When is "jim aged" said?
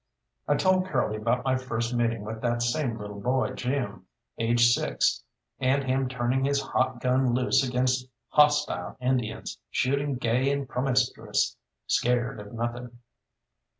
3.53-4.71